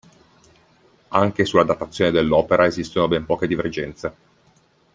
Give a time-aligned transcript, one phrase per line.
[1.09, 4.15] Anche sulla datazione dell'opera esistono ben poche divergenze.